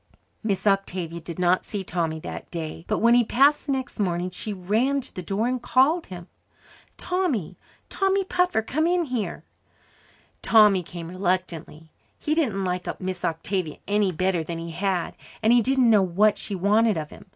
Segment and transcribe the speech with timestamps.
[0.41, 4.31] Miss Octavia did not see Tommy that day, but when he passed the next morning
[4.31, 6.25] she ran to the door and called him.
[6.97, 7.55] "Tommy,
[7.87, 9.43] Tommy Puffer, come in here!"
[10.41, 11.91] Tommy came reluctantly.
[12.17, 16.39] He didn't like Miss Octavia any better than he had, and he didn't know what
[16.39, 17.27] she wanted of him.